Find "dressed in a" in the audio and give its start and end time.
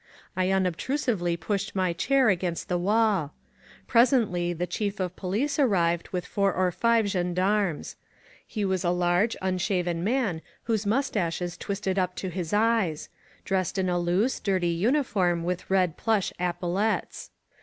13.45-13.99